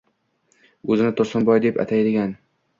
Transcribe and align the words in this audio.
O‘zini 0.95 1.13
Tursunboy 1.21 1.63
deb 1.69 1.81
atayotgan 1.87 2.37